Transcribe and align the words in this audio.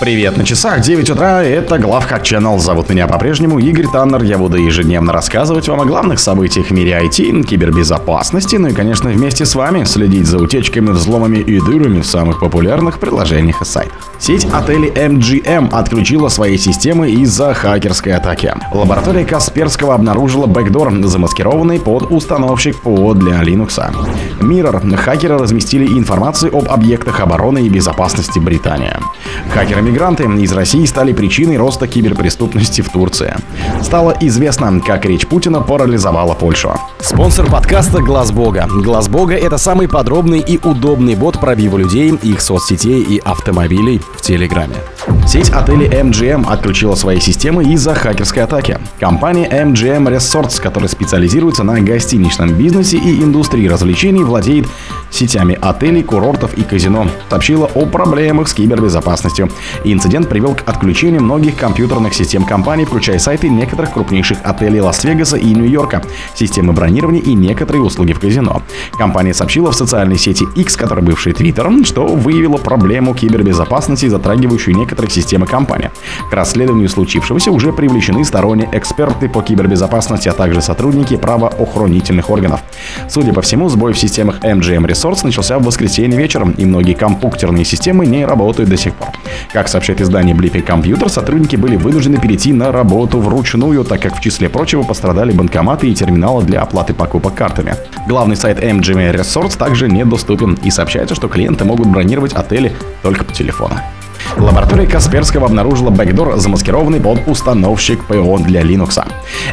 Привет, 0.00 0.38
на 0.38 0.46
часах 0.46 0.80
9 0.80 1.10
утра, 1.10 1.42
это 1.42 1.76
Главхак 1.78 2.22
Channel. 2.22 2.58
Зовут 2.58 2.88
меня 2.88 3.06
по-прежнему 3.06 3.58
Игорь 3.58 3.84
Таннер. 3.92 4.22
Я 4.22 4.38
буду 4.38 4.56
ежедневно 4.56 5.12
рассказывать 5.12 5.68
вам 5.68 5.82
о 5.82 5.84
главных 5.84 6.20
событиях 6.20 6.68
в 6.68 6.70
мире 6.70 6.98
IT, 7.04 7.44
кибербезопасности, 7.44 8.56
ну 8.56 8.68
и, 8.68 8.72
конечно, 8.72 9.10
вместе 9.10 9.44
с 9.44 9.54
вами 9.54 9.84
следить 9.84 10.26
за 10.26 10.38
утечками, 10.38 10.88
взломами 10.88 11.36
и 11.36 11.60
дырами 11.60 12.00
в 12.00 12.06
самых 12.06 12.40
популярных 12.40 12.98
приложениях 12.98 13.60
и 13.60 13.66
сайтах. 13.66 13.98
Сеть 14.18 14.46
отелей 14.46 14.88
MGM 14.88 15.68
отключила 15.70 16.28
свои 16.28 16.56
системы 16.56 17.10
из-за 17.10 17.52
хакерской 17.52 18.14
атаки. 18.14 18.54
Лаборатория 18.72 19.26
Касперского 19.26 19.94
обнаружила 19.94 20.46
бэкдор, 20.46 20.94
замаскированный 21.04 21.78
под 21.78 22.10
установщик 22.10 22.80
ПО 22.80 23.12
для 23.12 23.42
Linux. 23.42 23.78
Mirror. 24.40 24.96
Хакеры 24.96 25.36
разместили 25.36 25.86
информацию 25.86 26.56
об 26.56 26.70
объектах 26.70 27.20
обороны 27.20 27.66
и 27.66 27.68
безопасности 27.68 28.38
Британии. 28.38 28.96
Хакерами 29.52 29.89
Мигранты 29.90 30.22
из 30.22 30.52
России 30.52 30.84
стали 30.84 31.12
причиной 31.12 31.56
роста 31.56 31.88
киберпреступности 31.88 32.80
в 32.80 32.90
Турции. 32.90 33.34
Стало 33.82 34.16
известно, 34.20 34.80
как 34.80 35.04
речь 35.04 35.26
Путина 35.26 35.60
парализовала 35.62 36.34
Польшу. 36.34 36.74
Спонсор 37.00 37.50
подкаста 37.50 38.00
Глаз 38.00 38.30
Бога. 38.30 38.68
Глаз 38.70 39.08
Бога 39.08 39.34
это 39.34 39.58
самый 39.58 39.88
подробный 39.88 40.38
и 40.38 40.60
удобный 40.64 41.16
бот 41.16 41.40
пробива 41.40 41.76
людей, 41.76 42.10
их 42.22 42.40
соцсетей 42.40 43.02
и 43.02 43.18
автомобилей 43.18 44.00
в 44.16 44.22
Телеграме. 44.22 44.76
Сеть 45.26 45.50
отелей 45.50 45.88
MGM 45.88 46.46
отключила 46.46 46.94
свои 46.94 47.20
системы 47.20 47.64
из-за 47.64 47.94
хакерской 47.94 48.42
атаки. 48.42 48.78
Компания 48.98 49.48
MGM 49.48 50.08
Resorts, 50.08 50.60
которая 50.60 50.88
специализируется 50.88 51.62
на 51.62 51.80
гостиничном 51.80 52.54
бизнесе 52.54 52.98
и 52.98 53.22
индустрии 53.22 53.66
развлечений, 53.68 54.24
владеет 54.24 54.66
сетями 55.10 55.58
отелей, 55.60 56.02
курортов 56.02 56.54
и 56.54 56.62
казино, 56.62 57.06
сообщила 57.28 57.66
о 57.74 57.86
проблемах 57.86 58.48
с 58.48 58.54
кибербезопасностью. 58.54 59.50
Инцидент 59.84 60.28
привел 60.28 60.54
к 60.54 60.68
отключению 60.68 61.22
многих 61.22 61.56
компьютерных 61.56 62.14
систем 62.14 62.44
компании, 62.44 62.84
включая 62.84 63.18
сайты 63.18 63.48
некоторых 63.48 63.92
крупнейших 63.92 64.38
отелей 64.42 64.80
Лас-Вегаса 64.80 65.36
и 65.36 65.54
Нью-Йорка, 65.54 66.02
системы 66.34 66.72
бронирования 66.72 67.20
и 67.20 67.34
некоторые 67.34 67.82
услуги 67.82 68.12
в 68.12 68.20
казино. 68.20 68.62
Компания 68.98 69.34
сообщила 69.34 69.72
в 69.72 69.76
социальной 69.76 70.18
сети 70.18 70.46
X, 70.56 70.76
которая 70.76 71.04
бывший 71.04 71.32
Twitter, 71.32 71.84
что 71.84 72.06
выявила 72.06 72.56
проблему 72.56 73.14
кибербезопасности, 73.14 74.06
затрагивающую 74.06 74.76
некоторые 74.76 74.89
системы 75.10 75.46
компании. 75.46 75.90
К 76.30 76.34
расследованию 76.34 76.88
случившегося 76.88 77.50
уже 77.50 77.72
привлечены 77.72 78.24
сторонние 78.24 78.68
эксперты 78.72 79.28
по 79.28 79.42
кибербезопасности, 79.42 80.28
а 80.28 80.32
также 80.32 80.62
сотрудники 80.62 81.16
правоохранительных 81.16 82.30
органов. 82.30 82.60
Судя 83.08 83.32
по 83.32 83.42
всему, 83.42 83.68
сбой 83.68 83.92
в 83.92 83.98
системах 83.98 84.40
MGM 84.40 84.86
Resource 84.86 85.20
начался 85.24 85.58
в 85.58 85.64
воскресенье 85.64 86.18
вечером, 86.18 86.52
и 86.52 86.64
многие 86.64 86.94
компьютерные 86.94 87.64
системы 87.64 88.06
не 88.06 88.24
работают 88.24 88.70
до 88.70 88.76
сих 88.76 88.94
пор. 88.94 89.08
Как 89.52 89.68
сообщает 89.68 90.00
издание 90.00 90.34
Blippy 90.34 90.64
Computer, 90.64 91.08
сотрудники 91.08 91.56
были 91.56 91.76
вынуждены 91.76 92.18
перейти 92.18 92.52
на 92.52 92.72
работу 92.72 93.18
вручную, 93.18 93.84
так 93.84 94.00
как 94.00 94.16
в 94.16 94.20
числе 94.20 94.48
прочего 94.48 94.82
пострадали 94.82 95.32
банкоматы 95.32 95.88
и 95.88 95.94
терминалы 95.94 96.42
для 96.44 96.62
оплаты 96.62 96.94
покупок 96.94 97.34
картами. 97.34 97.74
Главный 98.06 98.36
сайт 98.36 98.62
MGM 98.62 99.14
Resorts 99.14 99.56
также 99.56 99.88
недоступен 99.88 100.58
и 100.62 100.70
сообщается, 100.70 101.14
что 101.14 101.28
клиенты 101.28 101.64
могут 101.64 101.88
бронировать 101.88 102.32
отели 102.32 102.72
только 103.02 103.24
по 103.24 103.32
телефону. 103.32 103.74
Лаборатория 104.36 104.86
Касперского 104.86 105.46
обнаружила 105.46 105.90
бэкдор, 105.90 106.36
замаскированный 106.38 107.00
под 107.00 107.26
установщик 107.26 108.04
ПО 108.04 108.38
для 108.38 108.62
Linux. 108.62 109.04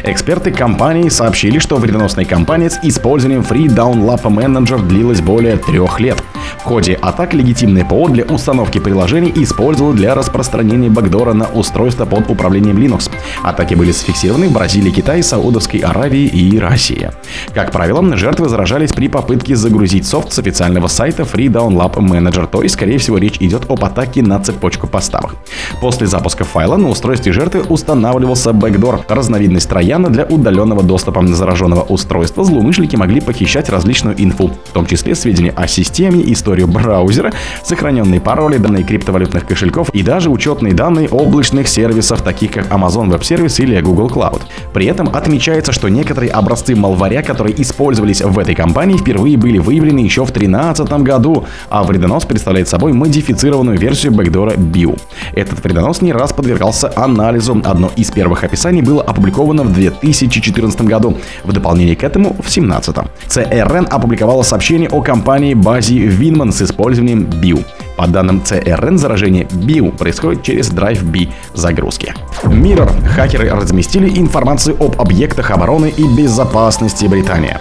Эксперты 0.04 0.50
компании 0.50 1.08
сообщили, 1.08 1.58
что 1.58 1.76
вредоносная 1.76 2.24
кампания 2.24 2.70
с 2.70 2.78
использованием 2.82 3.42
Free 3.42 3.66
Down 3.66 4.02
Lab 4.04 4.22
Manager 4.22 4.86
длилась 4.86 5.20
более 5.20 5.56
трех 5.56 6.00
лет. 6.00 6.22
В 6.58 6.62
ходе 6.62 6.94
атак 6.94 7.34
легитимное 7.34 7.84
ПО 7.84 8.08
для 8.08 8.24
установки 8.24 8.78
приложений 8.78 9.32
использовало 9.36 9.94
для 9.94 10.14
распространения 10.14 10.88
бэкдора 10.88 11.32
на 11.32 11.46
устройства 11.46 12.04
под 12.04 12.30
управлением 12.30 12.78
Linux. 12.78 13.10
Атаки 13.42 13.74
были 13.74 13.90
зафиксированы 13.90 14.48
в 14.48 14.52
Бразилии, 14.52 14.90
Китае, 14.90 15.22
Саудовской 15.22 15.80
Аравии 15.80 16.26
и 16.26 16.58
России. 16.58 17.10
Как 17.54 17.72
правило, 17.72 18.16
жертвы 18.16 18.48
заражались 18.48 18.92
при 18.92 19.08
попытке 19.08 19.56
загрузить 19.56 20.06
софт 20.06 20.32
с 20.32 20.38
официального 20.38 20.88
сайта 20.88 21.22
Free 21.22 21.48
Down 21.48 21.70
Lab 21.70 21.94
Manager, 21.96 22.46
то 22.46 22.62
есть, 22.62 22.74
скорее 22.74 22.98
всего, 22.98 23.18
речь 23.18 23.36
идет 23.40 23.70
об 23.70 23.84
атаке 23.84 24.22
на 24.22 24.40
цепочку 24.40 24.86
поставок. 24.86 25.36
После 25.80 26.06
запуска 26.06 26.44
файла 26.44 26.76
на 26.76 26.88
устройстве 26.88 27.32
жертвы 27.32 27.62
устанавливался 27.62 28.52
бэкдор, 28.52 29.04
разновидность 29.08 29.68
трояна 29.68 30.08
для 30.08 30.24
удаленного 30.24 30.82
доступа 30.82 31.26
зараженного 31.26 31.82
устройства. 31.82 32.44
Злоумышленники 32.44 32.96
могли 32.96 33.20
похищать 33.20 33.68
различную 33.68 34.14
инфу, 34.22 34.48
в 34.48 34.72
том 34.72 34.86
числе 34.86 35.14
сведения 35.14 35.50
о 35.50 35.66
системе, 35.66 36.20
историю 36.38 36.68
браузера, 36.68 37.32
сохраненные 37.64 38.20
пароли, 38.20 38.56
данные 38.58 38.84
криптовалютных 38.84 39.46
кошельков 39.46 39.90
и 39.90 40.02
даже 40.02 40.30
учетные 40.30 40.72
данные 40.72 41.08
облачных 41.08 41.68
сервисов, 41.68 42.22
таких 42.22 42.52
как 42.52 42.68
Amazon 42.68 43.08
Web 43.08 43.20
Service 43.20 43.62
или 43.62 43.80
Google 43.80 44.08
Cloud. 44.08 44.42
При 44.72 44.86
этом 44.86 45.08
отмечается, 45.14 45.72
что 45.72 45.88
некоторые 45.88 46.30
образцы 46.30 46.76
малваря, 46.76 47.22
которые 47.22 47.60
использовались 47.60 48.22
в 48.22 48.38
этой 48.38 48.54
компании, 48.54 48.96
впервые 48.96 49.36
были 49.36 49.58
выявлены 49.58 50.00
еще 50.00 50.24
в 50.24 50.32
2013 50.32 50.90
году, 51.02 51.44
а 51.68 51.82
вредонос 51.82 52.24
представляет 52.24 52.68
собой 52.68 52.92
модифицированную 52.92 53.78
версию 53.78 54.12
бэкдора 54.12 54.52
BIO. 54.52 54.98
Этот 55.32 55.62
вредонос 55.64 56.00
не 56.00 56.12
раз 56.12 56.32
подвергался 56.32 56.92
анализу. 56.96 57.60
Одно 57.64 57.90
из 57.96 58.10
первых 58.10 58.44
описаний 58.44 58.82
было 58.82 59.02
опубликовано 59.02 59.64
в 59.64 59.72
2014 59.72 60.82
году. 60.82 61.18
В 61.44 61.52
дополнение 61.52 61.96
к 61.96 62.04
этому 62.04 62.30
в 62.34 62.48
2017. 62.52 62.96
CRN 63.26 63.88
опубликовала 63.88 64.42
сообщение 64.42 64.88
о 64.88 65.02
компании 65.02 65.54
базе 65.54 66.06
Winman 66.28 66.52
с 66.52 66.62
использованием 66.62 67.24
BIO. 67.24 67.64
По 67.96 68.06
данным 68.06 68.42
CRN, 68.44 68.96
заражение 68.96 69.44
BIO 69.44 69.96
происходит 69.96 70.42
через 70.42 70.70
Drive 70.70 71.02
B 71.02 71.32
загрузки. 71.54 72.14
Mirror. 72.44 72.90
Хакеры 73.08 73.50
разместили 73.50 74.18
информацию 74.18 74.76
об 74.80 75.00
объектах 75.00 75.50
обороны 75.50 75.92
и 75.96 76.06
безопасности 76.06 77.06
Британии. 77.06 77.56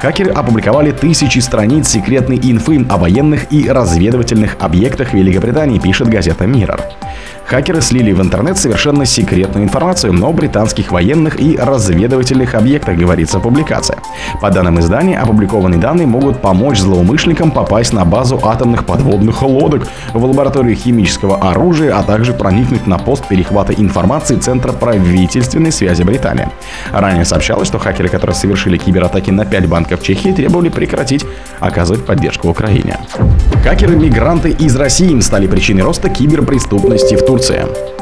Хакеры 0.00 0.32
опубликовали 0.32 0.92
тысячи 0.92 1.38
страниц 1.38 1.88
секретной 1.88 2.36
инфы 2.36 2.84
о 2.88 2.96
военных 2.96 3.52
и 3.52 3.68
разведывательных 3.68 4.56
объектах 4.60 5.12
Великобритании, 5.12 5.78
пишет 5.78 6.08
газета 6.08 6.44
Mirror. 6.44 6.80
Хакеры 7.48 7.80
слили 7.80 8.12
в 8.12 8.20
интернет 8.20 8.58
совершенно 8.58 9.06
секретную 9.06 9.64
информацию 9.64 10.12
о 10.22 10.32
британских 10.32 10.92
военных 10.92 11.40
и 11.40 11.56
разведывательных 11.56 12.54
объектах, 12.54 12.98
говорится 12.98 13.38
в 13.38 13.42
публикации. 13.42 13.96
По 14.42 14.50
данным 14.50 14.78
издания, 14.80 15.18
опубликованные 15.18 15.80
данные 15.80 16.06
могут 16.06 16.42
помочь 16.42 16.78
злоумышленникам 16.78 17.50
попасть 17.50 17.94
на 17.94 18.04
базу 18.04 18.38
атомных 18.44 18.84
подводных 18.84 19.40
лодок, 19.40 19.88
в 20.12 20.22
лабораторию 20.22 20.76
химического 20.76 21.38
оружия, 21.38 21.98
а 21.98 22.02
также 22.02 22.34
проникнуть 22.34 22.86
на 22.86 22.98
пост 22.98 23.26
перехвата 23.26 23.72
информации 23.72 24.36
Центра 24.36 24.72
правительственной 24.72 25.72
связи 25.72 26.02
Британии. 26.02 26.48
Ранее 26.92 27.24
сообщалось, 27.24 27.68
что 27.68 27.78
хакеры, 27.78 28.10
которые 28.10 28.36
совершили 28.36 28.76
кибератаки 28.76 29.30
на 29.30 29.46
5 29.46 29.68
банков 29.68 30.02
Чехии, 30.02 30.32
требовали 30.32 30.68
прекратить 30.68 31.24
оказывать 31.60 32.04
поддержку 32.04 32.50
Украине. 32.50 32.98
Хакеры-мигранты 33.64 34.50
из 34.50 34.76
России 34.76 35.18
стали 35.20 35.46
причиной 35.46 35.82
роста 35.82 36.10
киберпреступности 36.10 37.14
в 37.14 37.24
Турции. 37.24 37.37
Турция. 37.38 37.97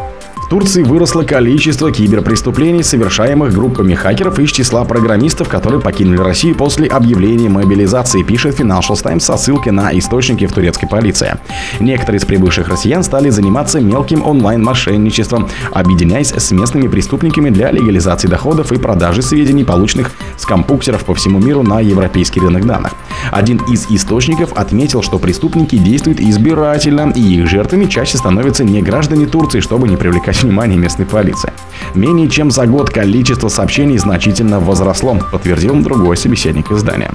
Турции 0.49 0.85
выросло 0.85 1.25
количество 1.25 1.91
киберпреступлений, 1.91 2.85
совершаемых 2.85 3.53
группами 3.53 3.95
хакеров 3.95 4.39
из 4.39 4.53
числа 4.53 4.85
программистов, 4.85 5.49
которые 5.49 5.81
покинули 5.81 6.19
Россию 6.19 6.55
после 6.55 6.87
объявления 6.87 7.49
мобилизации, 7.49 8.23
пишет 8.23 8.61
Financial 8.61 8.97
Times 9.01 9.25
со 9.25 9.37
ссылкой 9.37 9.73
на 9.73 9.91
источники 9.99 10.47
в 10.47 10.53
турецкой 10.53 10.87
полиции. 10.87 11.35
Некоторые 11.81 12.21
из 12.21 12.25
прибывших 12.25 12.69
россиян 12.69 13.03
стали 13.03 13.31
заниматься 13.31 13.81
мелким 13.81 14.25
онлайн-мошенничеством, 14.25 15.49
объединяясь 15.73 16.33
с 16.33 16.53
местными 16.53 16.87
преступниками 16.87 17.51
для 17.51 17.73
легализации 17.73 18.29
доходов 18.29 18.71
и 18.71 18.79
продажи 18.79 19.23
сведений, 19.23 19.65
полученных 19.65 20.13
с 20.37 20.47
компьютеров 20.47 21.05
по 21.05 21.15
всему 21.17 21.41
миру 21.41 21.65
на 21.65 21.81
европейский 21.81 22.39
рынок 22.39 22.67
данных. 22.67 22.93
Один 23.33 23.57
из 23.69 23.87
источников 23.91 24.53
отметил, 24.53 25.03
что 25.03 25.19
преступники 25.19 25.77
действуют 25.77 26.21
избирательно, 26.21 27.13
и 27.17 27.21
их 27.21 27.49
жертвами 27.49 27.87
чаще 27.87 28.17
становятся 28.17 28.63
не 28.63 28.81
граждане 28.81 29.27
Турции, 29.27 29.59
чтобы 29.59 29.89
не 29.89 29.97
привлекать 29.97 30.36
привлекать 30.37 30.43
внимание 30.43 30.79
местной 30.79 31.07
полиции. 31.07 31.53
Менее 31.95 32.29
чем 32.29 32.51
за 32.51 32.67
год 32.67 32.91
количество 32.91 33.49
сообщений 33.49 33.99
значительно 33.99 34.61
возросло, 34.61 35.19
подтвердил 35.33 35.75
другой 35.83 36.17
собеседник 36.17 36.71
издания. 36.71 37.11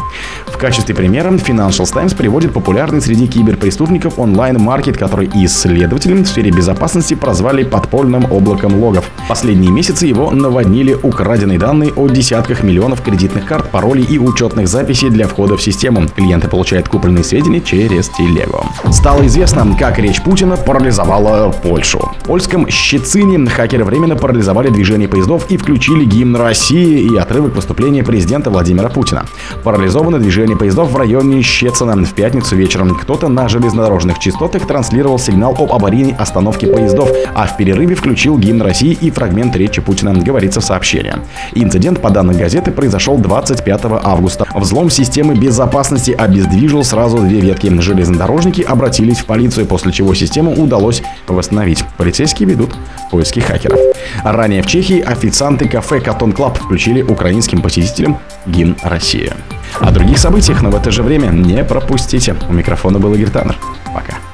В 0.48 0.58
качестве 0.58 0.96
примера 0.96 1.30
Financial 1.32 1.86
Times 1.92 2.14
приводит 2.14 2.54
популярный 2.54 3.02
среди 3.02 3.28
киберпреступников 3.28 4.20
онлайн-маркет, 4.20 4.98
который 4.98 5.30
исследователи 5.34 6.14
в 6.14 6.26
сфере 6.26 6.52
безопасности 6.52 7.14
прозвали 7.16 7.64
подпольным 7.64 8.32
облаком 8.32 8.76
логов. 8.76 9.06
Последние 9.28 9.72
месяцы 9.72 10.08
его 10.08 10.32
наводнили 10.32 10.94
украденные 10.94 11.60
данные 11.60 11.92
о 11.96 12.08
десятках 12.08 12.64
миллионов 12.64 13.02
кредитных 13.02 13.46
карт, 13.46 13.70
паролей 13.72 14.06
и 14.06 14.18
учетных 14.18 14.68
записей 14.68 15.10
для 15.10 15.28
входа 15.28 15.58
в 15.58 15.62
систему. 15.62 16.08
Клиенты 16.16 16.48
получают 16.48 16.88
купленные 16.88 17.24
сведения 17.24 17.62
через 17.62 18.10
телегу. 18.10 18.66
Стало 18.92 19.26
известно, 19.28 19.76
как 19.78 20.00
речь 20.00 20.22
Путина 20.22 20.58
парализовала 20.58 21.52
Польшу. 21.52 22.00
В 22.22 22.26
польском 22.26 22.70
щит 22.70 23.08
Кацини 23.12 23.46
хакеры 23.46 23.84
временно 23.84 24.16
парализовали 24.16 24.70
движение 24.70 25.10
поездов 25.10 25.52
и 25.52 25.58
включили 25.58 26.06
гимн 26.06 26.38
России 26.38 27.12
и 27.14 27.18
отрывок 27.18 27.54
выступления 27.56 28.06
президента 28.06 28.50
Владимира 28.50 28.88
Путина. 28.88 29.26
Парализовано 29.66 30.18
движение 30.18 30.56
поездов 30.56 30.94
в 30.94 30.96
районе 30.96 31.42
Щецина 31.42 32.06
в 32.06 32.14
пятницу 32.14 32.56
вечером. 32.56 32.96
Кто-то 32.96 33.28
на 33.28 33.50
железнодорожных 33.50 34.20
частотах 34.20 34.66
транслировал 34.66 35.20
сигнал 35.20 35.54
об 35.60 35.74
аварийной 35.74 36.16
остановке 36.18 36.68
поездов, 36.68 37.10
а 37.36 37.48
в 37.48 37.58
перерыве 37.58 37.96
включил 37.96 38.38
гимн 38.38 38.62
России 38.62 38.98
и 39.02 39.12
фрагмент 39.12 39.58
речи 39.58 39.82
Путина, 39.82 40.14
говорится 40.14 40.62
в 40.62 40.64
сообщении. 40.64 41.16
Инцидент, 41.54 42.00
по 42.00 42.12
данным 42.12 42.38
газеты, 42.38 42.72
произошел 42.72 43.18
25 43.18 43.82
августа. 44.04 44.48
Взлом 44.56 44.90
системы 44.90 45.36
безопасности 45.36 46.12
обездвижил 46.12 46.86
сразу 46.86 47.18
две 47.18 47.42
ветки. 47.42 47.68
Железнодорожники 47.68 48.62
обратились 48.62 49.20
в 49.20 49.26
полицию, 49.26 49.66
после 49.66 49.92
чего 49.92 50.14
систему 50.14 50.54
удалось 50.54 51.04
восстановить. 51.28 51.84
Полицейские 51.98 52.48
ведут 52.48 52.74
поиски 53.12 53.40
хакеров. 53.42 53.80
Ранее 54.24 54.64
в 54.64 54.68
Чехии 54.68 55.02
официанты 55.02 55.68
кафе 55.68 56.00
Cotton 56.00 56.32
Club 56.32 56.58
включили 56.58 57.04
украинским 57.04 57.62
посетителям 57.62 58.18
гимн 58.48 58.78
России. 58.82 59.32
О 59.80 59.92
других 59.92 60.18
событиях, 60.18 60.62
но 60.62 60.72
в 60.72 60.76
это 60.76 60.92
же 60.92 61.04
время 61.04 61.28
не 61.28 61.64
пропустите. 61.64 62.36
У 62.50 62.54
микрофона 62.54 63.00
был 63.00 63.14
Игорь 63.14 63.30
Таннер. 63.30 63.58
Пока. 63.94 64.31